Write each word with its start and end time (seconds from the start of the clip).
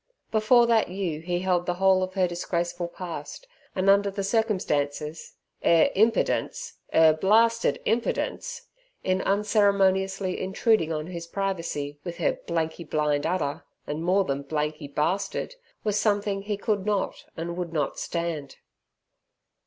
Before 0.31 0.65
that 0.65 0.89
ewe 0.89 1.19
he 1.21 1.41
held 1.41 1.67
the 1.67 1.75
whole 1.75 2.01
of 2.01 2.15
her 2.15 2.27
disgraceful 2.27 2.87
past, 2.87 3.47
and 3.75 3.87
under 3.87 4.09
the 4.09 4.23
circumstances, 4.23 5.35
"'er 5.63 5.91
imperdence 5.95 6.73
'er 6.91 7.13
blarsted 7.13 7.79
imperdence" 7.85 8.61
in 9.11 9.21
unceremoniously 9.21 10.41
intruding 10.41 10.91
on 10.91 11.05
his 11.05 11.27
privacy 11.27 11.99
with 12.03 12.17
her 12.17 12.39
blanky 12.47 12.83
blind 12.83 13.27
udder, 13.27 13.63
and 13.85 14.03
more 14.03 14.23
than 14.23 14.41
blanky 14.41 14.87
bastard, 14.87 15.53
was 15.83 15.99
something 15.99 16.41
he 16.41 16.57
could 16.57 16.83
not 16.83 17.25
and 17.37 17.55
would 17.55 17.71
not 17.71 17.99
stand. 17.99 18.57